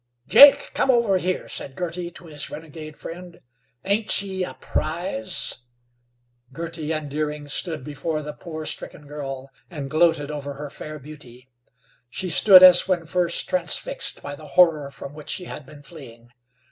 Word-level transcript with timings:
"Jake, 0.27 0.71
come 0.73 0.89
over 0.89 1.19
here," 1.19 1.47
said 1.47 1.75
Girty 1.75 2.09
to 2.09 2.25
his 2.25 2.49
renegade 2.49 2.97
friend. 2.97 3.39
"Ain't 3.85 4.09
she 4.09 4.41
a 4.41 4.55
prize?" 4.55 5.57
Girty 6.51 6.91
and 6.91 7.07
Deering 7.07 7.47
stood 7.47 7.83
before 7.83 8.23
the 8.23 8.33
poor, 8.33 8.65
stricken 8.65 9.05
girl, 9.05 9.51
and 9.69 9.91
gloated 9.91 10.31
over 10.31 10.55
her 10.55 10.71
fair 10.71 10.97
beauty. 10.97 11.51
She 12.09 12.31
stood 12.31 12.63
as 12.63 12.87
when 12.87 13.05
first 13.05 13.47
transfixed 13.47 14.23
by 14.23 14.33
the 14.33 14.47
horror 14.57 14.89
from 14.89 15.13
which 15.13 15.29
she 15.29 15.43
had 15.45 15.67
been 15.67 15.83
fleeing. 15.83 16.31